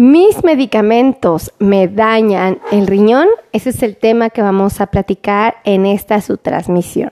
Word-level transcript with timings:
Mis 0.00 0.44
medicamentos 0.44 1.52
me 1.58 1.88
dañan 1.88 2.60
el 2.70 2.86
riñón. 2.86 3.26
Ese 3.50 3.70
es 3.70 3.82
el 3.82 3.96
tema 3.96 4.30
que 4.30 4.42
vamos 4.42 4.80
a 4.80 4.86
platicar 4.86 5.56
en 5.64 5.86
esta 5.86 6.20
su 6.20 6.36
transmisión. 6.36 7.10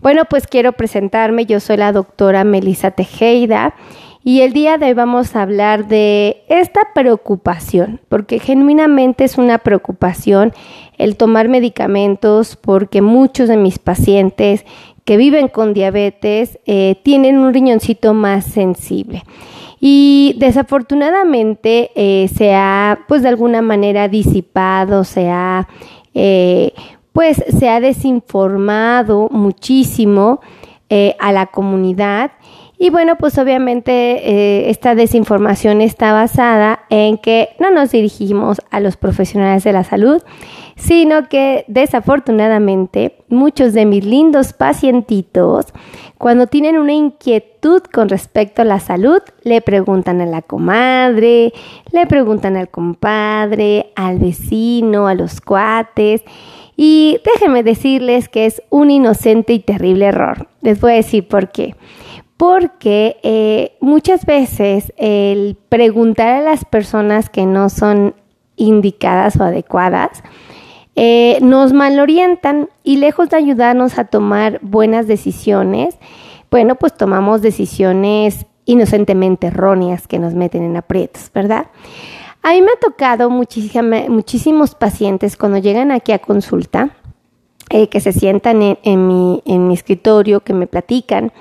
Bueno, 0.00 0.22
pues 0.30 0.46
quiero 0.46 0.70
presentarme. 0.70 1.46
Yo 1.46 1.58
soy 1.58 1.78
la 1.78 1.90
doctora 1.90 2.44
Melissa 2.44 2.92
Tejeda 2.92 3.74
y 4.22 4.42
el 4.42 4.52
día 4.52 4.78
de 4.78 4.86
hoy 4.86 4.92
vamos 4.92 5.34
a 5.34 5.42
hablar 5.42 5.88
de 5.88 6.44
esta 6.46 6.82
preocupación, 6.94 8.00
porque 8.08 8.38
genuinamente 8.38 9.24
es 9.24 9.36
una 9.36 9.58
preocupación 9.58 10.52
el 10.98 11.16
tomar 11.16 11.48
medicamentos, 11.48 12.54
porque 12.54 13.02
muchos 13.02 13.48
de 13.48 13.56
mis 13.56 13.80
pacientes 13.80 14.64
que 15.04 15.16
viven 15.16 15.48
con 15.48 15.74
diabetes 15.74 16.60
eh, 16.66 17.00
tienen 17.02 17.38
un 17.38 17.52
riñoncito 17.52 18.14
más 18.14 18.44
sensible. 18.44 19.24
Y 19.84 20.36
desafortunadamente 20.38 21.90
eh, 21.96 22.28
se 22.28 22.54
ha, 22.54 23.00
pues 23.08 23.22
de 23.22 23.28
alguna 23.30 23.62
manera 23.62 24.06
disipado, 24.06 25.02
se 25.02 25.28
ha, 25.28 25.66
eh, 26.14 26.72
pues 27.12 27.42
se 27.48 27.68
ha 27.68 27.80
desinformado 27.80 29.28
muchísimo 29.32 30.40
eh, 30.88 31.16
a 31.18 31.32
la 31.32 31.46
comunidad. 31.46 32.30
Y 32.82 32.90
bueno, 32.90 33.14
pues 33.14 33.38
obviamente 33.38 34.68
esta 34.68 34.96
desinformación 34.96 35.80
está 35.80 36.12
basada 36.12 36.80
en 36.90 37.16
que 37.16 37.50
no 37.60 37.70
nos 37.70 37.92
dirigimos 37.92 38.60
a 38.72 38.80
los 38.80 38.96
profesionales 38.96 39.62
de 39.62 39.72
la 39.72 39.84
salud, 39.84 40.20
sino 40.74 41.28
que 41.28 41.64
desafortunadamente 41.68 43.18
muchos 43.28 43.72
de 43.72 43.86
mis 43.86 44.04
lindos 44.04 44.52
pacientitos, 44.52 45.66
cuando 46.18 46.48
tienen 46.48 46.76
una 46.76 46.92
inquietud 46.92 47.82
con 47.82 48.08
respecto 48.08 48.62
a 48.62 48.64
la 48.64 48.80
salud, 48.80 49.20
le 49.44 49.60
preguntan 49.60 50.20
a 50.20 50.26
la 50.26 50.42
comadre, 50.42 51.52
le 51.92 52.06
preguntan 52.08 52.56
al 52.56 52.68
compadre, 52.68 53.92
al 53.94 54.18
vecino, 54.18 55.06
a 55.06 55.14
los 55.14 55.40
cuates. 55.40 56.22
Y 56.74 57.20
déjenme 57.24 57.62
decirles 57.62 58.28
que 58.28 58.46
es 58.46 58.60
un 58.70 58.90
inocente 58.90 59.52
y 59.52 59.60
terrible 59.60 60.06
error. 60.06 60.48
Les 60.62 60.80
voy 60.80 60.92
a 60.92 60.96
decir 60.96 61.28
por 61.28 61.52
qué 61.52 61.76
porque 62.36 63.18
eh, 63.22 63.76
muchas 63.80 64.26
veces 64.26 64.92
el 64.96 65.56
preguntar 65.68 66.28
a 66.28 66.42
las 66.42 66.64
personas 66.64 67.30
que 67.30 67.46
no 67.46 67.68
son 67.68 68.14
indicadas 68.56 69.36
o 69.36 69.44
adecuadas 69.44 70.22
eh, 70.94 71.38
nos 71.40 71.72
malorientan 71.72 72.68
y 72.84 72.96
lejos 72.96 73.30
de 73.30 73.38
ayudarnos 73.38 73.98
a 73.98 74.04
tomar 74.04 74.58
buenas 74.60 75.06
decisiones, 75.06 75.96
bueno, 76.50 76.74
pues 76.74 76.94
tomamos 76.94 77.40
decisiones 77.40 78.46
inocentemente 78.66 79.46
erróneas 79.46 80.06
que 80.06 80.18
nos 80.18 80.34
meten 80.34 80.64
en 80.64 80.76
aprietos, 80.76 81.30
¿verdad? 81.32 81.66
A 82.42 82.52
mí 82.52 82.60
me 82.60 82.72
ha 82.72 82.80
tocado 82.80 83.30
muchísimos 83.30 84.74
pacientes 84.74 85.36
cuando 85.36 85.58
llegan 85.58 85.90
aquí 85.92 86.12
a 86.12 86.18
consulta, 86.18 86.90
eh, 87.70 87.88
que 87.88 88.00
se 88.00 88.12
sientan 88.12 88.60
en, 88.82 89.06
mi, 89.06 89.42
en 89.46 89.68
mi 89.68 89.74
escritorio, 89.74 90.40
que 90.40 90.52
me 90.52 90.66
platican, 90.66 91.32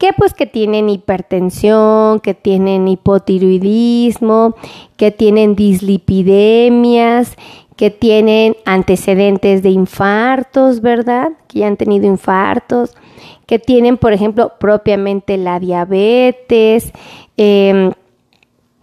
que 0.00 0.14
pues 0.14 0.32
que 0.32 0.46
tienen 0.46 0.88
hipertensión, 0.88 2.20
que 2.20 2.32
tienen 2.32 2.88
hipotiroidismo, 2.88 4.56
que 4.96 5.10
tienen 5.10 5.54
dislipidemias, 5.54 7.36
que 7.76 7.90
tienen 7.90 8.56
antecedentes 8.64 9.62
de 9.62 9.68
infartos, 9.68 10.80
¿verdad? 10.80 11.32
Que 11.48 11.58
ya 11.58 11.66
han 11.66 11.76
tenido 11.76 12.06
infartos, 12.06 12.96
que 13.44 13.58
tienen, 13.58 13.98
por 13.98 14.14
ejemplo, 14.14 14.54
propiamente 14.58 15.36
la 15.36 15.60
diabetes, 15.60 16.92
em, 17.36 17.92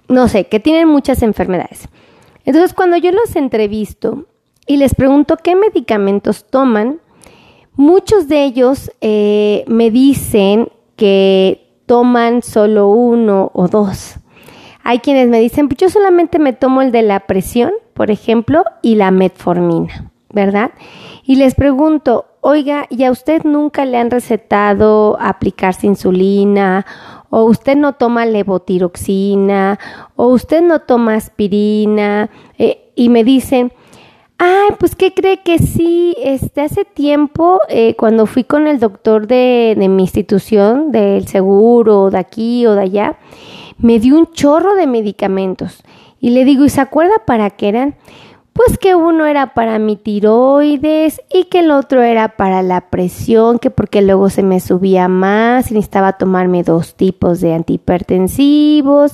no 0.07 0.27
sé, 0.27 0.45
que 0.45 0.59
tienen 0.59 0.87
muchas 0.87 1.23
enfermedades. 1.23 1.89
Entonces, 2.45 2.75
cuando 2.75 2.95
yo 2.95 3.11
los 3.11 3.35
entrevisto 3.35 4.25
y 4.67 4.77
les 4.77 4.93
pregunto 4.93 5.35
qué 5.37 5.55
medicamentos 5.55 6.45
toman, 6.47 6.99
muchos 7.75 8.27
de 8.27 8.43
ellos 8.43 8.91
eh, 9.01 9.65
me 9.67 9.89
dicen 9.89 10.69
que 10.97 11.71
toman 11.85 12.41
solo 12.41 12.89
uno 12.89 13.51
o 13.53 13.69
dos. 13.69 14.15
Hay 14.83 14.99
quienes 14.99 15.29
me 15.29 15.39
dicen, 15.39 15.69
pues 15.69 15.79
yo 15.79 15.89
solamente 15.89 16.39
me 16.39 16.53
tomo 16.53 16.81
el 16.81 16.91
de 16.91 17.01
la 17.01 17.21
presión, 17.21 17.71
por 17.93 18.11
ejemplo, 18.11 18.63
y 18.81 18.95
la 18.95 19.11
metformina, 19.11 20.11
¿verdad? 20.31 20.71
Y 21.23 21.35
les 21.35 21.55
pregunto, 21.55 22.25
oiga, 22.41 22.85
¿y 22.89 23.03
a 23.03 23.11
usted 23.11 23.43
nunca 23.43 23.85
le 23.85 23.97
han 23.97 24.11
recetado 24.11 25.17
aplicarse 25.19 25.87
insulina? 25.87 26.85
¿O 27.29 27.43
usted 27.43 27.75
no 27.75 27.93
toma 27.93 28.25
levotiroxina? 28.25 29.77
¿O 30.15 30.27
usted 30.27 30.61
no 30.61 30.79
toma 30.79 31.15
aspirina? 31.15 32.29
Eh, 32.57 32.91
y 32.95 33.09
me 33.09 33.25
dicen, 33.25 33.73
Ay, 34.39 34.69
pues 34.79 34.95
¿qué 34.95 35.15
cree 35.15 35.41
que 35.41 35.57
sí? 35.57 36.15
Este, 36.23 36.61
hace 36.61 36.85
tiempo, 36.85 37.59
eh, 37.69 37.95
cuando 37.95 38.27
fui 38.27 38.43
con 38.43 38.67
el 38.67 38.79
doctor 38.79 39.25
de, 39.25 39.75
de 39.75 39.89
mi 39.89 40.03
institución, 40.03 40.91
del 40.91 41.27
seguro, 41.27 42.11
de 42.11 42.19
aquí 42.19 42.67
o 42.67 42.75
de 42.75 42.81
allá, 42.81 43.17
me 43.79 43.99
dio 43.99 44.15
un 44.15 44.31
chorro 44.31 44.75
de 44.75 44.85
medicamentos. 44.85 45.83
Y 46.19 46.31
le 46.31 46.45
digo, 46.45 46.65
¿y 46.65 46.69
se 46.69 46.81
acuerda 46.81 47.15
para 47.25 47.49
qué 47.49 47.69
eran? 47.69 47.95
Pues 48.53 48.77
que 48.77 48.95
uno 48.95 49.25
era 49.25 49.55
para 49.55 49.79
mi 49.79 49.95
tiroides 49.95 51.21
y 51.31 51.45
que 51.45 51.59
el 51.59 51.71
otro 51.71 52.01
era 52.03 52.29
para 52.29 52.61
la 52.61 52.81
presión, 52.89 53.57
que 53.57 53.71
porque 53.71 54.01
luego 54.03 54.29
se 54.29 54.43
me 54.43 54.59
subía 54.59 55.07
más 55.07 55.71
y 55.71 55.75
necesitaba 55.75 56.13
tomarme 56.13 56.63
dos 56.63 56.95
tipos 56.95 57.39
de 57.39 57.53
antihipertensivos. 57.53 59.13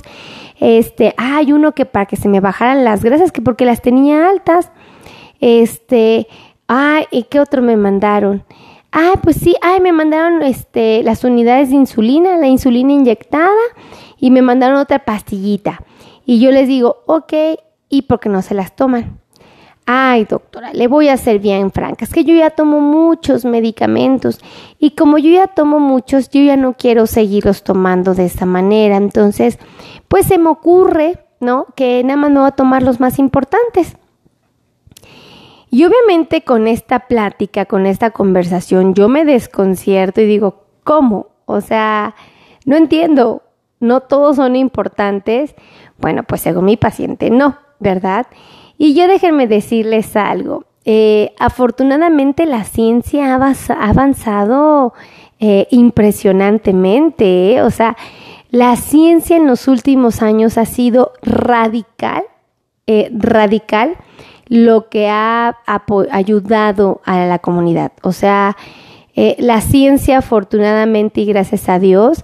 Este, 0.59 1.13
hay 1.17 1.51
uno 1.53 1.73
que 1.73 1.85
para 1.85 2.05
que 2.05 2.15
se 2.17 2.29
me 2.29 2.39
bajaran 2.41 2.83
las 2.83 3.03
grasas, 3.03 3.31
que 3.31 3.41
porque 3.41 3.65
las 3.65 3.81
tenía 3.81 4.29
altas. 4.29 4.69
Este, 5.45 6.29
ay, 6.69 7.03
¿y 7.11 7.23
qué 7.23 7.41
otro 7.41 7.61
me 7.61 7.75
mandaron? 7.75 8.45
Ay, 8.91 9.15
pues 9.21 9.35
sí, 9.35 9.57
ay, 9.61 9.81
me 9.81 9.91
mandaron 9.91 10.41
este, 10.41 11.03
las 11.03 11.25
unidades 11.25 11.67
de 11.67 11.75
insulina, 11.75 12.37
la 12.37 12.47
insulina 12.47 12.93
inyectada 12.93 13.49
y 14.17 14.31
me 14.31 14.41
mandaron 14.41 14.77
otra 14.77 14.99
pastillita. 14.99 15.81
Y 16.25 16.39
yo 16.39 16.49
les 16.51 16.69
digo, 16.69 17.03
ok, 17.07 17.33
¿y 17.89 18.03
por 18.03 18.21
qué 18.21 18.29
no 18.29 18.41
se 18.41 18.53
las 18.53 18.73
toman? 18.73 19.19
Ay, 19.85 20.23
doctora, 20.23 20.71
le 20.71 20.87
voy 20.87 21.09
a 21.09 21.17
ser 21.17 21.39
bien 21.39 21.71
franca, 21.71 22.05
es 22.05 22.13
que 22.13 22.23
yo 22.23 22.33
ya 22.33 22.51
tomo 22.51 22.79
muchos 22.79 23.43
medicamentos 23.43 24.39
y 24.79 24.91
como 24.91 25.17
yo 25.17 25.29
ya 25.29 25.47
tomo 25.47 25.81
muchos, 25.81 26.29
yo 26.29 26.41
ya 26.41 26.55
no 26.55 26.77
quiero 26.77 27.05
seguirlos 27.05 27.65
tomando 27.65 28.13
de 28.13 28.23
esta 28.23 28.45
manera. 28.45 28.95
Entonces, 28.95 29.59
pues 30.07 30.25
se 30.25 30.37
me 30.37 30.47
ocurre, 30.47 31.25
¿no? 31.41 31.65
Que 31.75 32.01
nada 32.05 32.15
más 32.15 32.31
me 32.31 32.39
voy 32.39 32.47
a 32.47 32.51
tomar 32.51 32.81
los 32.81 33.01
más 33.01 33.19
importantes. 33.19 33.97
Y 35.73 35.85
obviamente 35.85 36.43
con 36.43 36.67
esta 36.67 37.07
plática, 37.07 37.65
con 37.65 37.87
esta 37.87 38.11
conversación, 38.11 38.93
yo 38.93 39.09
me 39.09 39.25
desconcierto 39.25 40.21
y 40.21 40.27
digo, 40.27 40.65
¿cómo? 40.83 41.29
O 41.47 41.61
sea, 41.61 42.13
no 42.63 42.75
entiendo, 42.75 43.41
no 43.79 44.01
todos 44.01 44.35
son 44.35 44.55
importantes. 44.55 45.55
Bueno, 45.97 46.21
pues 46.25 46.41
según 46.41 46.65
mi 46.65 46.77
paciente, 46.77 47.31
no, 47.31 47.57
¿verdad? 47.79 48.27
Y 48.77 48.93
yo 48.93 49.07
déjenme 49.07 49.47
decirles 49.47 50.15
algo. 50.15 50.65
Eh, 50.85 51.33
afortunadamente 51.39 52.45
la 52.45 52.65
ciencia 52.65 53.33
ha 53.33 53.89
avanzado 53.89 54.93
eh, 55.39 55.67
impresionantemente. 55.71 57.55
¿eh? 57.55 57.63
O 57.63 57.71
sea, 57.71 57.97
la 58.51 58.75
ciencia 58.75 59.37
en 59.37 59.47
los 59.47 59.67
últimos 59.67 60.21
años 60.21 60.59
ha 60.59 60.65
sido 60.65 61.13
radical, 61.23 62.25
radical, 63.11 63.97
lo 64.47 64.89
que 64.89 65.09
ha 65.09 65.57
ayudado 66.11 67.01
a 67.05 67.25
la 67.25 67.39
comunidad. 67.39 67.91
O 68.01 68.11
sea, 68.11 68.57
la 69.15 69.61
ciencia 69.61 70.17
afortunadamente 70.19 71.21
y 71.21 71.25
gracias 71.25 71.69
a 71.69 71.79
Dios 71.79 72.23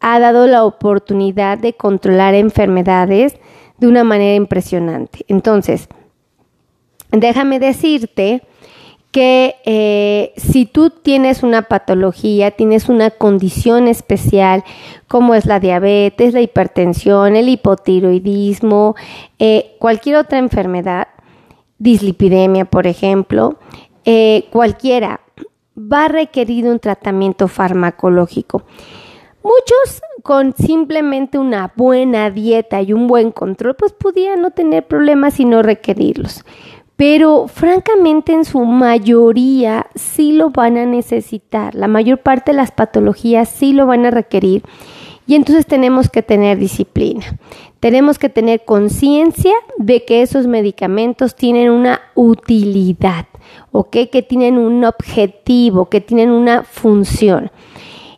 ha 0.00 0.18
dado 0.18 0.46
la 0.46 0.64
oportunidad 0.64 1.58
de 1.58 1.72
controlar 1.74 2.34
enfermedades 2.34 3.36
de 3.78 3.86
una 3.86 4.04
manera 4.04 4.34
impresionante. 4.34 5.24
Entonces, 5.28 5.88
déjame 7.10 7.58
decirte 7.58 8.42
que 9.10 9.56
eh, 9.64 10.32
si 10.36 10.66
tú 10.66 10.90
tienes 10.90 11.42
una 11.42 11.62
patología, 11.62 12.50
tienes 12.50 12.88
una 12.88 13.10
condición 13.10 13.88
especial, 13.88 14.62
como 15.08 15.34
es 15.34 15.46
la 15.46 15.60
diabetes, 15.60 16.34
la 16.34 16.42
hipertensión, 16.42 17.36
el 17.36 17.48
hipotiroidismo, 17.48 18.94
eh, 19.38 19.76
cualquier 19.78 20.16
otra 20.16 20.38
enfermedad, 20.38 21.08
dislipidemia, 21.78 22.66
por 22.66 22.86
ejemplo, 22.86 23.58
eh, 24.04 24.46
cualquiera, 24.50 25.20
va 25.76 26.06
a 26.06 26.08
requerir 26.08 26.66
un 26.66 26.78
tratamiento 26.78 27.48
farmacológico. 27.48 28.64
Muchos 29.42 30.02
con 30.22 30.54
simplemente 30.56 31.38
una 31.38 31.72
buena 31.76 32.30
dieta 32.30 32.82
y 32.82 32.92
un 32.92 33.06
buen 33.06 33.30
control, 33.30 33.76
pues 33.76 33.92
pudieran 33.92 34.42
no 34.42 34.50
tener 34.50 34.86
problemas 34.86 35.38
y 35.38 35.44
no 35.44 35.62
requerirlos. 35.62 36.44
Pero 36.96 37.46
francamente 37.46 38.32
en 38.32 38.44
su 38.44 38.64
mayoría 38.64 39.86
sí 39.94 40.32
lo 40.32 40.50
van 40.50 40.78
a 40.78 40.86
necesitar. 40.86 41.74
La 41.74 41.88
mayor 41.88 42.18
parte 42.18 42.52
de 42.52 42.56
las 42.56 42.70
patologías 42.70 43.50
sí 43.50 43.72
lo 43.72 43.86
van 43.86 44.06
a 44.06 44.10
requerir. 44.10 44.62
Y 45.26 45.34
entonces 45.34 45.66
tenemos 45.66 46.08
que 46.08 46.22
tener 46.22 46.56
disciplina. 46.56 47.24
Tenemos 47.80 48.18
que 48.18 48.28
tener 48.28 48.64
conciencia 48.64 49.52
de 49.76 50.04
que 50.04 50.22
esos 50.22 50.46
medicamentos 50.46 51.34
tienen 51.34 51.70
una 51.70 52.00
utilidad, 52.14 53.26
¿ok? 53.72 53.96
Que 54.10 54.22
tienen 54.22 54.56
un 54.56 54.84
objetivo, 54.84 55.90
que 55.90 56.00
tienen 56.00 56.30
una 56.30 56.62
función. 56.62 57.50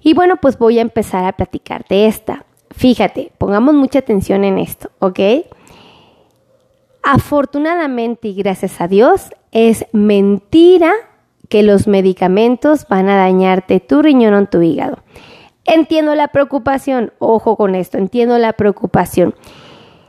Y 0.02 0.14
bueno, 0.14 0.36
pues 0.36 0.58
voy 0.58 0.78
a 0.78 0.82
empezar 0.82 1.24
a 1.24 1.32
platicar 1.32 1.84
de 1.88 2.06
esta. 2.06 2.44
Fíjate, 2.70 3.32
pongamos 3.38 3.74
mucha 3.74 3.98
atención 3.98 4.44
en 4.44 4.58
esto, 4.58 4.90
¿ok? 5.00 5.18
Afortunadamente 7.02 8.28
y 8.28 8.34
gracias 8.34 8.80
a 8.80 8.88
Dios, 8.88 9.30
es 9.50 9.86
mentira 9.92 10.92
que 11.48 11.62
los 11.62 11.86
medicamentos 11.86 12.86
van 12.88 13.08
a 13.08 13.16
dañarte 13.16 13.80
tu 13.80 14.02
riñón 14.02 14.34
o 14.34 14.46
tu 14.46 14.62
hígado. 14.62 14.98
Entiendo 15.64 16.14
la 16.14 16.28
preocupación, 16.28 17.12
ojo 17.18 17.56
con 17.56 17.74
esto, 17.74 17.98
entiendo 17.98 18.38
la 18.38 18.54
preocupación. 18.54 19.34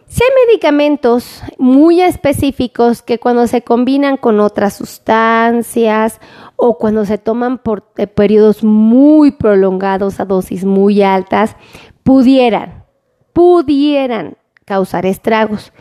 Si 0.09 0.23
hay 0.23 0.47
medicamentos 0.47 1.43
muy 1.59 2.01
específicos 2.01 3.03
que 3.03 3.19
cuando 3.19 3.45
se 3.45 3.61
combinan 3.61 4.17
con 4.17 4.39
otras 4.39 4.73
sustancias 4.73 6.19
o 6.55 6.79
cuando 6.79 7.05
se 7.05 7.19
toman 7.19 7.59
por 7.59 7.91
eh, 7.97 8.07
periodos 8.07 8.63
muy 8.63 9.31
prolongados 9.31 10.19
a 10.19 10.25
dosis 10.25 10.65
muy 10.65 11.03
altas, 11.03 11.55
pudieran, 12.01 12.85
pudieran 13.33 14.35
causar 14.65 15.05
estragos, 15.05 15.73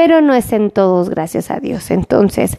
pero 0.00 0.22
no 0.22 0.32
es 0.32 0.54
en 0.54 0.70
todos, 0.70 1.10
gracias 1.10 1.50
a 1.50 1.60
Dios. 1.60 1.90
Entonces, 1.90 2.56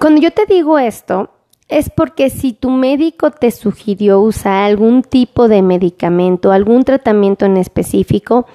cuando 0.00 0.22
yo 0.22 0.30
te 0.30 0.46
digo 0.46 0.78
esto, 0.78 1.28
es 1.68 1.90
porque 1.90 2.30
si 2.30 2.54
tu 2.54 2.70
médico 2.70 3.30
te 3.30 3.50
sugirió 3.50 4.20
usar 4.20 4.62
algún 4.62 5.02
tipo 5.02 5.48
de 5.48 5.60
medicamento, 5.60 6.50
algún 6.50 6.84
tratamiento 6.84 7.44
en 7.44 7.58
específico, 7.58 8.46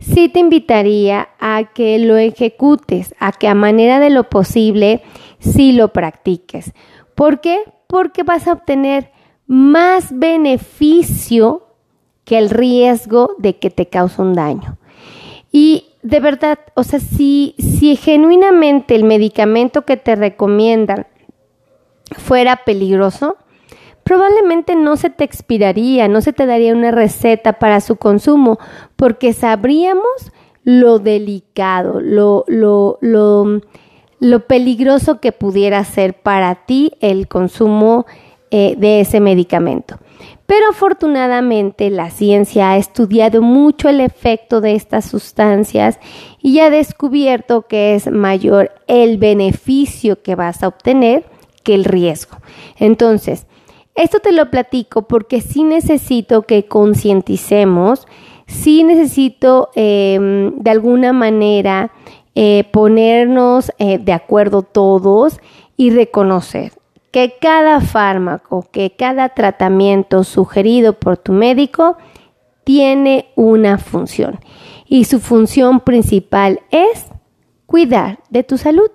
sí 0.00 0.28
te 0.28 0.40
invitaría 0.40 1.30
a 1.40 1.72
que 1.72 1.98
lo 1.98 2.18
ejecutes, 2.18 3.14
a 3.18 3.32
que 3.32 3.48
a 3.48 3.54
manera 3.54 3.98
de 3.98 4.10
lo 4.10 4.24
posible 4.24 5.00
sí 5.38 5.72
lo 5.72 5.94
practiques. 5.94 6.74
¿Por 7.14 7.40
qué? 7.40 7.60
Porque 7.86 8.22
vas 8.22 8.46
a 8.46 8.52
obtener 8.52 9.12
más 9.46 10.10
beneficio 10.12 11.68
que 12.26 12.36
el 12.36 12.50
riesgo 12.50 13.34
de 13.38 13.56
que 13.56 13.70
te 13.70 13.86
cause 13.86 14.20
un 14.20 14.34
daño. 14.34 14.76
Y 15.50 15.86
de 16.12 16.20
verdad, 16.20 16.58
o 16.74 16.84
sea, 16.84 17.00
si, 17.00 17.54
si 17.58 17.96
genuinamente 17.96 18.94
el 18.94 19.02
medicamento 19.02 19.86
que 19.86 19.96
te 19.96 20.14
recomiendan 20.14 21.06
fuera 22.18 22.64
peligroso, 22.66 23.38
probablemente 24.04 24.76
no 24.76 24.98
se 24.98 25.08
te 25.08 25.24
expiraría, 25.24 26.08
no 26.08 26.20
se 26.20 26.34
te 26.34 26.44
daría 26.44 26.74
una 26.74 26.90
receta 26.90 27.54
para 27.54 27.80
su 27.80 27.96
consumo, 27.96 28.58
porque 28.94 29.32
sabríamos 29.32 30.32
lo 30.64 30.98
delicado, 30.98 32.02
lo, 32.02 32.44
lo, 32.46 32.98
lo, 33.00 33.62
lo 34.20 34.46
peligroso 34.46 35.18
que 35.18 35.32
pudiera 35.32 35.82
ser 35.82 36.12
para 36.12 36.66
ti 36.66 36.92
el 37.00 37.26
consumo 37.26 38.04
eh, 38.50 38.74
de 38.76 39.00
ese 39.00 39.20
medicamento. 39.20 39.98
Pero 40.52 40.68
afortunadamente 40.68 41.88
la 41.88 42.10
ciencia 42.10 42.72
ha 42.72 42.76
estudiado 42.76 43.40
mucho 43.40 43.88
el 43.88 44.02
efecto 44.02 44.60
de 44.60 44.74
estas 44.74 45.06
sustancias 45.06 45.98
y 46.42 46.58
ha 46.58 46.68
descubierto 46.68 47.62
que 47.62 47.94
es 47.94 48.10
mayor 48.10 48.70
el 48.86 49.16
beneficio 49.16 50.20
que 50.20 50.34
vas 50.34 50.62
a 50.62 50.68
obtener 50.68 51.24
que 51.62 51.74
el 51.74 51.84
riesgo. 51.84 52.36
Entonces, 52.78 53.46
esto 53.94 54.18
te 54.18 54.30
lo 54.30 54.50
platico 54.50 55.08
porque 55.08 55.40
sí 55.40 55.62
necesito 55.64 56.42
que 56.42 56.66
concienticemos, 56.66 58.06
sí 58.46 58.84
necesito 58.84 59.70
em, 59.74 60.58
de 60.58 60.70
alguna 60.70 61.14
manera 61.14 61.92
eh, 62.34 62.64
ponernos 62.70 63.72
eh, 63.78 63.96
de 63.96 64.12
acuerdo 64.12 64.60
todos 64.60 65.40
y 65.78 65.88
reconocer 65.92 66.72
que 67.12 67.36
cada 67.40 67.80
fármaco, 67.80 68.66
que 68.72 68.96
cada 68.96 69.28
tratamiento 69.28 70.24
sugerido 70.24 70.94
por 70.94 71.18
tu 71.18 71.32
médico 71.32 71.98
tiene 72.64 73.28
una 73.36 73.78
función 73.78 74.40
y 74.86 75.04
su 75.04 75.20
función 75.20 75.80
principal 75.80 76.60
es 76.70 77.06
cuidar 77.66 78.18
de 78.30 78.42
tu 78.44 78.58
salud. 78.58 78.90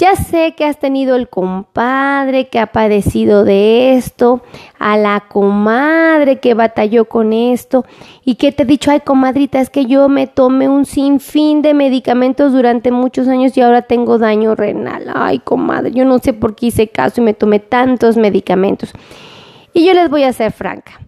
Ya 0.00 0.16
sé 0.16 0.54
que 0.56 0.64
has 0.64 0.78
tenido 0.78 1.14
el 1.14 1.28
compadre 1.28 2.48
que 2.48 2.58
ha 2.58 2.68
padecido 2.68 3.44
de 3.44 3.96
esto, 3.96 4.40
a 4.78 4.96
la 4.96 5.24
comadre 5.28 6.38
que 6.40 6.54
batalló 6.54 7.04
con 7.04 7.34
esto 7.34 7.84
y 8.24 8.36
que 8.36 8.50
te 8.50 8.62
he 8.62 8.66
dicho, 8.66 8.90
ay 8.90 9.00
comadrita, 9.00 9.60
es 9.60 9.68
que 9.68 9.84
yo 9.84 10.08
me 10.08 10.26
tomé 10.26 10.70
un 10.70 10.86
sinfín 10.86 11.60
de 11.60 11.74
medicamentos 11.74 12.54
durante 12.54 12.90
muchos 12.90 13.28
años 13.28 13.54
y 13.58 13.60
ahora 13.60 13.82
tengo 13.82 14.16
daño 14.16 14.54
renal. 14.54 15.04
Ay 15.14 15.40
comadre, 15.40 15.90
yo 15.90 16.06
no 16.06 16.18
sé 16.18 16.32
por 16.32 16.54
qué 16.54 16.68
hice 16.68 16.88
caso 16.88 17.20
y 17.20 17.24
me 17.24 17.34
tomé 17.34 17.58
tantos 17.58 18.16
medicamentos. 18.16 18.92
Y 19.74 19.86
yo 19.86 19.92
les 19.92 20.08
voy 20.08 20.22
a 20.22 20.32
ser 20.32 20.52
franca. 20.52 20.98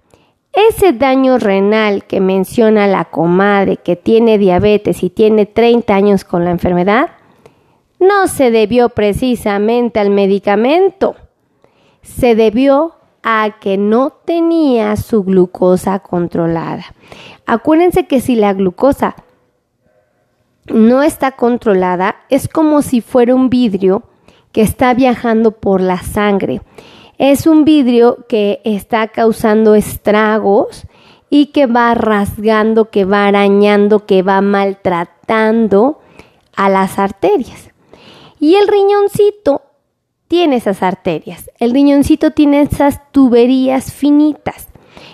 Ese 0.52 0.92
daño 0.92 1.38
renal 1.38 2.04
que 2.04 2.20
menciona 2.20 2.86
la 2.86 3.06
comadre 3.06 3.78
que 3.78 3.96
tiene 3.96 4.36
diabetes 4.36 5.02
y 5.02 5.08
tiene 5.08 5.46
30 5.46 5.94
años 5.94 6.24
con 6.24 6.44
la 6.44 6.50
enfermedad, 6.50 7.08
no 8.02 8.28
se 8.28 8.50
debió 8.50 8.90
precisamente 8.90 10.00
al 10.00 10.10
medicamento, 10.10 11.16
se 12.02 12.34
debió 12.34 12.94
a 13.22 13.56
que 13.60 13.78
no 13.78 14.10
tenía 14.10 14.96
su 14.96 15.22
glucosa 15.22 16.00
controlada. 16.00 16.84
Acuérdense 17.46 18.06
que 18.06 18.20
si 18.20 18.34
la 18.34 18.52
glucosa 18.52 19.14
no 20.66 21.02
está 21.02 21.32
controlada, 21.32 22.16
es 22.28 22.48
como 22.48 22.82
si 22.82 23.00
fuera 23.00 23.34
un 23.34 23.48
vidrio 23.48 24.02
que 24.52 24.62
está 24.62 24.94
viajando 24.94 25.52
por 25.52 25.80
la 25.80 25.98
sangre. 25.98 26.60
Es 27.18 27.46
un 27.46 27.64
vidrio 27.64 28.26
que 28.28 28.60
está 28.64 29.08
causando 29.08 29.74
estragos 29.74 30.86
y 31.30 31.46
que 31.46 31.66
va 31.66 31.94
rasgando, 31.94 32.90
que 32.90 33.04
va 33.04 33.26
arañando, 33.26 34.04
que 34.06 34.22
va 34.22 34.40
maltratando 34.40 36.00
a 36.54 36.68
las 36.68 36.98
arterias. 36.98 37.71
Y 38.42 38.56
el 38.56 38.66
riñoncito 38.66 39.62
tiene 40.26 40.56
esas 40.56 40.82
arterias. 40.82 41.48
El 41.60 41.70
riñoncito 41.70 42.32
tiene 42.32 42.62
esas 42.62 43.00
tuberías 43.12 43.92
finitas. 43.92 44.66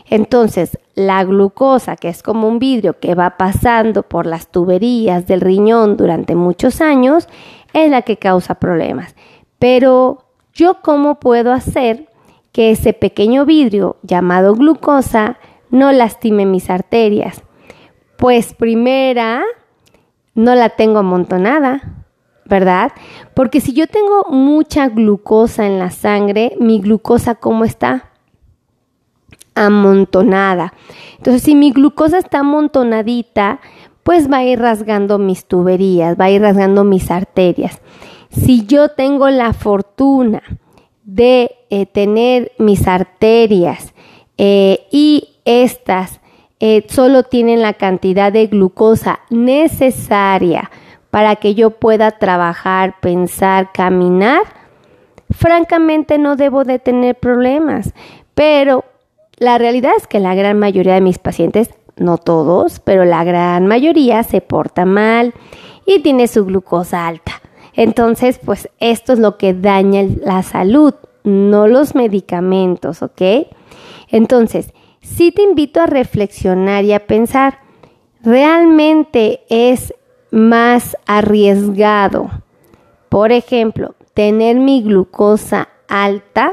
Entonces, 0.08 0.78
la 0.94 1.22
glucosa, 1.24 1.96
que 1.96 2.08
es 2.08 2.22
como 2.22 2.48
un 2.48 2.58
vidrio 2.58 2.98
que 2.98 3.14
va 3.14 3.36
pasando 3.36 4.02
por 4.02 4.24
las 4.24 4.48
tuberías 4.50 5.26
del 5.26 5.42
riñón 5.42 5.98
durante 5.98 6.36
muchos 6.36 6.80
años, 6.80 7.28
es 7.74 7.90
la 7.90 8.00
que 8.00 8.16
causa 8.16 8.54
problemas. 8.54 9.14
Pero, 9.58 10.24
¿yo 10.54 10.78
cómo 10.80 11.20
puedo 11.20 11.52
hacer 11.52 12.08
que 12.50 12.70
ese 12.70 12.94
pequeño 12.94 13.44
vidrio 13.44 13.98
llamado 14.02 14.54
glucosa 14.54 15.36
no 15.68 15.92
lastime 15.92 16.46
mis 16.46 16.70
arterias? 16.70 17.42
Pues 18.16 18.54
primera, 18.54 19.42
no 20.34 20.54
la 20.54 20.70
tengo 20.70 21.00
amontonada. 21.00 21.97
¿Verdad? 22.48 22.92
Porque 23.34 23.60
si 23.60 23.72
yo 23.72 23.86
tengo 23.86 24.24
mucha 24.30 24.88
glucosa 24.88 25.66
en 25.66 25.78
la 25.78 25.90
sangre, 25.90 26.54
mi 26.58 26.80
glucosa 26.80 27.34
¿cómo 27.34 27.64
está? 27.64 28.10
Amontonada. 29.54 30.72
Entonces, 31.16 31.42
si 31.42 31.54
mi 31.54 31.72
glucosa 31.72 32.18
está 32.18 32.40
amontonadita, 32.40 33.60
pues 34.02 34.30
va 34.30 34.38
a 34.38 34.44
ir 34.44 34.58
rasgando 34.58 35.18
mis 35.18 35.44
tuberías, 35.44 36.18
va 36.18 36.26
a 36.26 36.30
ir 36.30 36.40
rasgando 36.40 36.84
mis 36.84 37.10
arterias. 37.10 37.80
Si 38.30 38.64
yo 38.66 38.88
tengo 38.90 39.28
la 39.30 39.52
fortuna 39.52 40.42
de 41.04 41.50
eh, 41.70 41.86
tener 41.86 42.52
mis 42.58 42.86
arterias 42.86 43.94
eh, 44.36 44.86
y 44.90 45.40
estas 45.44 46.20
eh, 46.60 46.84
solo 46.88 47.22
tienen 47.22 47.62
la 47.62 47.74
cantidad 47.74 48.32
de 48.32 48.46
glucosa 48.46 49.20
necesaria 49.30 50.70
para 51.10 51.36
que 51.36 51.54
yo 51.54 51.70
pueda 51.70 52.12
trabajar, 52.12 52.96
pensar, 53.00 53.72
caminar, 53.72 54.42
francamente 55.30 56.18
no 56.18 56.36
debo 56.36 56.64
de 56.64 56.78
tener 56.78 57.16
problemas. 57.16 57.92
Pero 58.34 58.84
la 59.38 59.58
realidad 59.58 59.92
es 59.96 60.06
que 60.06 60.20
la 60.20 60.34
gran 60.34 60.58
mayoría 60.58 60.94
de 60.94 61.00
mis 61.00 61.18
pacientes, 61.18 61.70
no 61.96 62.18
todos, 62.18 62.80
pero 62.80 63.04
la 63.04 63.24
gran 63.24 63.66
mayoría 63.66 64.22
se 64.22 64.40
porta 64.40 64.84
mal 64.84 65.34
y 65.86 66.00
tiene 66.00 66.28
su 66.28 66.44
glucosa 66.44 67.06
alta. 67.06 67.40
Entonces, 67.74 68.40
pues 68.44 68.68
esto 68.80 69.12
es 69.12 69.18
lo 69.18 69.38
que 69.38 69.54
daña 69.54 70.02
la 70.24 70.42
salud, 70.42 70.94
no 71.24 71.68
los 71.68 71.94
medicamentos, 71.94 73.02
¿ok? 73.02 73.46
Entonces, 74.08 74.72
sí 75.00 75.32
te 75.32 75.42
invito 75.42 75.80
a 75.80 75.86
reflexionar 75.86 76.84
y 76.84 76.92
a 76.92 77.06
pensar, 77.06 77.60
¿realmente 78.22 79.42
es 79.48 79.94
más 80.30 80.96
arriesgado. 81.06 82.30
Por 83.08 83.32
ejemplo, 83.32 83.94
tener 84.14 84.56
mi 84.56 84.82
glucosa 84.82 85.68
alta 85.88 86.52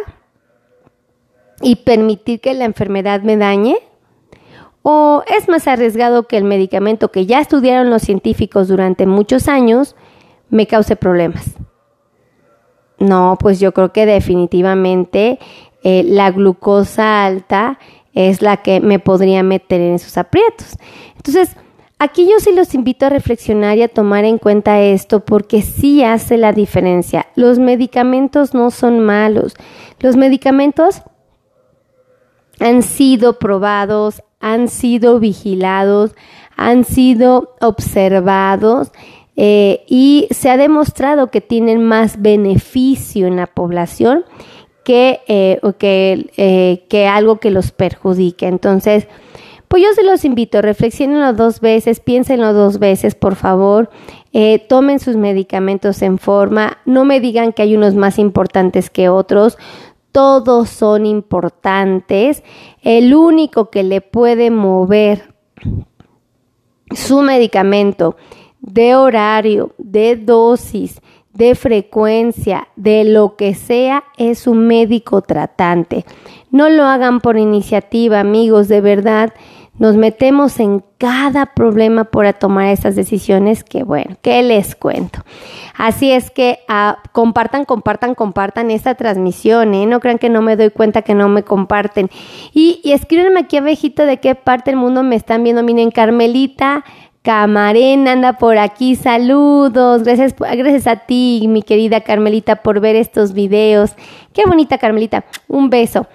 y 1.62 1.78
permitir 1.78 2.40
que 2.42 2.54
la 2.54 2.66
enfermedad 2.66 3.22
me 3.22 3.38
dañe 3.38 3.78
¿O 4.88 5.24
es 5.26 5.50
más 5.50 5.68
arriesgado 5.68 6.28
que 6.28 6.38
el 6.38 6.44
medicamento 6.44 7.10
que 7.10 7.26
ya 7.26 7.40
estudiaron 7.40 7.90
los 7.90 8.04
científicos 8.04 8.68
durante 8.68 9.08
muchos 9.08 9.48
años 9.48 9.96
me 10.52 10.68
cause 10.68 10.96
problemas? 10.96 11.56
No, 13.00 13.36
pues 13.40 13.60
yo 13.60 13.74
creo 13.74 13.92
que 13.92 14.06
definitivamente 14.06 15.40
eh, 15.82 16.04
la 16.06 16.30
glucosa 16.30 17.26
alta 17.26 17.80
es 18.14 18.44
la 18.44 18.58
que 18.58 18.80
me 18.80 19.00
podría 19.00 19.42
meter 19.42 19.82
en 19.82 19.96
esos 19.96 20.20
aprietos. 20.20 20.78
Entonces, 21.16 21.58
aquí 22.00 22.28
yo 22.30 22.40
sí 22.40 22.54
los 22.54 22.74
invito 22.74 23.06
a 23.06 23.10
reflexionar 23.10 23.78
y 23.78 23.84
a 23.84 23.88
tomar 23.88 24.26
en 24.26 24.38
cuenta 24.38 24.82
esto 24.82 25.22
porque 25.22 25.62
sí 25.62 26.04
hace 26.04 26.38
la 26.38 26.54
diferencia. 26.54 27.28
Los 27.36 27.60
medicamentos 27.60 28.54
no 28.54 28.72
son 28.72 29.00
malos. 29.00 29.54
Los 30.00 30.16
medicamentos 30.16 31.02
han 32.60 32.84
sido 32.84 33.40
probados, 33.40 34.24
han 34.40 34.68
sido 34.68 35.20
vigilados, 35.20 36.16
han 36.56 36.84
sido 36.86 37.56
observados 37.62 38.92
eh, 39.36 39.84
y 39.88 40.28
se 40.32 40.50
ha 40.50 40.58
demostrado 40.58 41.28
que 41.28 41.42
tienen 41.42 41.84
más 41.84 42.22
beneficio 42.22 43.28
en 43.28 43.36
la 43.36 43.48
población 43.48 44.24
que, 44.86 45.22
eh, 45.28 45.60
eh, 46.38 46.86
que 46.88 47.08
algo 47.08 47.40
que 47.40 47.52
los 47.52 47.72
perjudique. 47.72 48.48
Entonces, 48.48 49.08
pues 49.68 49.84
yo 49.84 49.94
se 49.94 50.04
los 50.04 50.26
invito, 50.26 50.62
reflexionenlo 50.62 51.34
dos 51.34 51.60
veces, 51.60 52.00
piénsenlo 52.00 52.54
dos 52.54 52.80
veces, 52.80 53.16
por 53.16 53.36
favor, 53.36 53.90
tomen 54.68 55.00
sus 55.00 55.16
medicamentos 55.16 56.02
en 56.02 56.18
forma, 56.18 56.78
no 56.86 57.06
me 57.06 57.20
digan 57.20 57.54
que 57.54 57.62
hay 57.62 57.76
unos 57.76 57.96
más 57.96 58.20
importantes 58.20 58.90
que 58.90 59.10
otros, 59.10 59.58
todos 60.12 60.70
son 60.70 61.06
importantes, 61.06 62.44
el 62.82 63.14
único 63.16 63.70
que 63.70 63.84
le 63.84 64.02
puede 64.02 64.52
mover 64.52 65.34
su 66.96 67.22
medicamento 67.22 68.16
de 68.60 68.96
horario, 68.96 69.74
de 69.78 70.16
dosis, 70.16 71.02
de 71.34 71.54
frecuencia, 71.54 72.70
de 72.78 73.04
lo 73.04 73.36
que 73.36 73.54
sea, 73.56 74.06
es 74.18 74.48
un 74.48 74.68
médico 74.68 75.22
tratante. 75.22 76.06
No 76.56 76.70
lo 76.70 76.86
hagan 76.86 77.20
por 77.20 77.38
iniciativa, 77.38 78.22
amigos, 78.22 78.70
de 78.70 78.80
verdad. 78.80 79.34
Nos 79.78 79.98
metemos 79.98 80.62
en 80.62 80.86
cada 80.98 81.48
problema 81.48 82.06
por 82.06 82.32
tomar 82.32 82.68
esas 82.68 82.96
decisiones 82.96 83.66
que, 83.66 83.84
bueno, 83.84 84.16
¿qué 84.22 84.42
les 84.42 84.74
cuento? 84.74 85.20
Así 85.78 86.14
es 86.14 86.32
que 86.32 86.60
ah, 86.70 87.00
compartan, 87.12 87.66
compartan, 87.66 88.16
compartan 88.16 88.72
esta 88.72 88.96
transmisión, 88.96 89.74
¿eh? 89.74 89.86
No 89.86 90.00
crean 90.00 90.18
que 90.18 90.30
no 90.30 90.42
me 90.42 90.56
doy 90.56 90.70
cuenta 90.70 91.02
que 91.02 91.14
no 91.14 91.28
me 91.28 91.44
comparten. 91.44 92.10
Y, 92.54 92.80
y 92.86 92.94
escríbanme 92.94 93.42
aquí 93.42 93.58
abejito 93.58 94.06
de 94.06 94.22
qué 94.22 94.34
parte 94.34 94.72
del 94.72 94.80
mundo 94.80 95.04
me 95.04 95.18
están 95.18 95.44
viendo. 95.44 95.62
Miren, 95.62 95.92
Carmelita 95.92 96.86
Camarena 97.22 98.14
anda 98.14 98.38
por 98.38 98.58
aquí, 98.58 98.96
saludos, 98.96 100.04
gracias, 100.04 100.34
gracias 100.38 100.88
a 100.88 100.96
ti, 100.96 101.48
mi 101.50 101.64
querida 101.64 102.00
Carmelita, 102.00 102.58
por 102.58 102.80
ver 102.80 102.96
estos 102.96 103.34
videos. 103.34 103.94
Qué 104.32 104.44
bonita 104.48 104.78
Carmelita, 104.78 105.26
un 105.50 105.70
beso. 105.70 106.08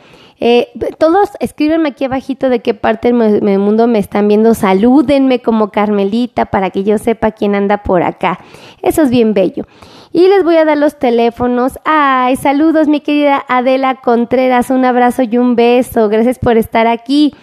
Eh, 0.42 0.68
todos 0.98 1.28
escríbenme 1.38 1.90
aquí 1.90 2.06
abajito 2.06 2.48
de 2.48 2.60
qué 2.60 2.72
parte 2.72 3.12
del 3.12 3.58
mundo 3.58 3.86
me 3.86 3.98
están 3.98 4.26
viendo, 4.26 4.54
salúdenme 4.54 5.42
como 5.42 5.70
Carmelita 5.70 6.46
para 6.46 6.70
que 6.70 6.82
yo 6.82 6.96
sepa 6.96 7.32
quién 7.32 7.54
anda 7.54 7.82
por 7.82 8.02
acá. 8.02 8.40
Eso 8.80 9.02
es 9.02 9.10
bien 9.10 9.34
bello. 9.34 9.66
Y 10.12 10.26
les 10.28 10.42
voy 10.42 10.56
a 10.56 10.64
dar 10.64 10.78
los 10.78 10.98
teléfonos. 10.98 11.78
Ay, 11.84 12.36
saludos 12.36 12.88
mi 12.88 13.00
querida 13.00 13.44
Adela 13.48 13.96
Contreras, 13.96 14.70
un 14.70 14.84
abrazo 14.84 15.22
y 15.22 15.36
un 15.36 15.56
beso. 15.56 16.08
Gracias 16.08 16.38
por 16.38 16.56
estar 16.56 16.86
aquí. 16.86 17.34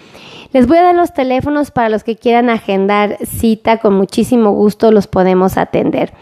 Les 0.53 0.67
voy 0.67 0.77
a 0.77 0.83
dar 0.83 0.95
los 0.95 1.13
teléfonos 1.13 1.71
para 1.71 1.89
los 1.89 2.03
que 2.03 2.15
quieran 2.15 2.49
agendar 2.49 3.17
cita, 3.25 3.77
con 3.77 3.93
muchísimo 3.93 4.51
gusto 4.51 4.91
los 4.91 5.07
podemos 5.07 5.57
atender. 5.57 6.13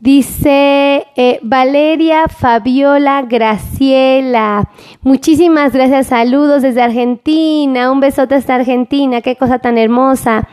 Dice 0.00 1.06
eh, 1.16 1.38
Valeria 1.42 2.28
Fabiola 2.28 3.22
Graciela. 3.22 4.68
Muchísimas 5.00 5.72
gracias. 5.72 6.08
Saludos 6.08 6.62
desde 6.62 6.82
Argentina. 6.82 7.90
Un 7.90 8.00
besote 8.00 8.34
hasta 8.34 8.56
Argentina. 8.56 9.22
Qué 9.22 9.36
cosa 9.36 9.60
tan 9.60 9.78
hermosa. 9.78 10.48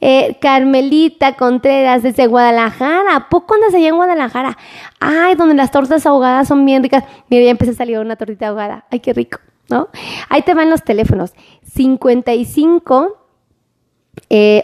Eh, 0.00 0.36
Carmelita 0.40 1.36
Contreras 1.36 2.02
desde 2.02 2.26
Guadalajara. 2.26 3.16
¿A 3.16 3.28
poco 3.28 3.54
andas 3.54 3.74
allá 3.74 3.88
en 3.88 3.96
Guadalajara? 3.96 4.58
Ay, 5.00 5.34
donde 5.36 5.54
las 5.54 5.70
tortas 5.70 6.06
ahogadas 6.06 6.46
son 6.48 6.64
bien 6.64 6.82
ricas. 6.82 7.04
Mira, 7.28 7.44
ya 7.44 7.50
empecé 7.50 7.72
a 7.72 7.74
salir 7.74 7.98
una 7.98 8.16
tortita 8.16 8.48
ahogada. 8.48 8.84
Ay, 8.90 9.00
qué 9.00 9.12
rico. 9.12 9.38
¿No? 9.68 9.88
Ahí 10.28 10.42
te 10.42 10.54
van 10.54 10.70
los 10.70 10.84
teléfonos. 10.84 11.32
55 11.62 13.16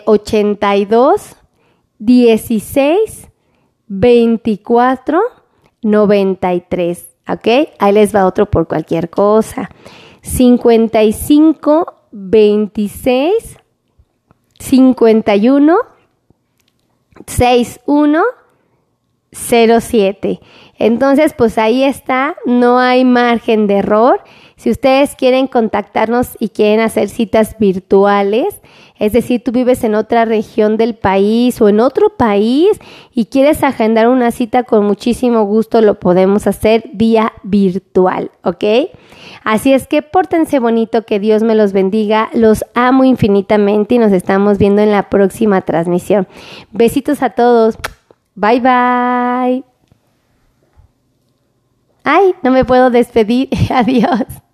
82 0.04 1.36
16 1.98 3.27
24 3.88 5.20
93. 5.82 7.08
¿Ok? 7.28 7.48
Ahí 7.78 7.92
les 7.92 8.14
va 8.14 8.26
otro 8.26 8.50
por 8.50 8.66
cualquier 8.68 9.10
cosa. 9.10 9.70
55 10.22 11.94
26 12.10 13.58
51 14.58 15.76
61 17.26 18.22
07. 19.30 20.40
Entonces, 20.78 21.34
pues 21.36 21.58
ahí 21.58 21.84
está, 21.84 22.36
no 22.46 22.78
hay 22.78 23.04
margen 23.04 23.66
de 23.66 23.78
error. 23.78 24.22
Si 24.56 24.70
ustedes 24.70 25.14
quieren 25.14 25.46
contactarnos 25.46 26.36
y 26.38 26.48
quieren 26.48 26.80
hacer 26.80 27.08
citas 27.08 27.56
virtuales, 27.58 28.60
es 28.98 29.12
decir, 29.12 29.42
tú 29.42 29.52
vives 29.52 29.84
en 29.84 29.94
otra 29.94 30.24
región 30.24 30.76
del 30.76 30.94
país 30.94 31.60
o 31.60 31.68
en 31.68 31.80
otro 31.80 32.10
país 32.16 32.68
y 33.14 33.26
quieres 33.26 33.62
agendar 33.62 34.08
una 34.08 34.30
cita 34.30 34.64
con 34.64 34.84
muchísimo 34.84 35.44
gusto, 35.44 35.80
lo 35.80 36.00
podemos 36.00 36.46
hacer 36.46 36.84
vía 36.92 37.32
virtual, 37.42 38.30
¿ok? 38.42 38.64
Así 39.44 39.72
es 39.72 39.86
que 39.86 40.02
pórtense 40.02 40.58
bonito, 40.58 41.04
que 41.04 41.20
Dios 41.20 41.42
me 41.42 41.54
los 41.54 41.72
bendiga, 41.72 42.28
los 42.34 42.64
amo 42.74 43.04
infinitamente 43.04 43.94
y 43.94 43.98
nos 43.98 44.12
estamos 44.12 44.58
viendo 44.58 44.82
en 44.82 44.90
la 44.90 45.08
próxima 45.08 45.60
transmisión. 45.60 46.26
Besitos 46.72 47.22
a 47.22 47.30
todos, 47.30 47.78
bye 48.34 48.60
bye. 48.60 49.64
Ay, 52.04 52.34
no 52.42 52.50
me 52.50 52.64
puedo 52.64 52.90
despedir, 52.90 53.48
adiós. 53.70 54.47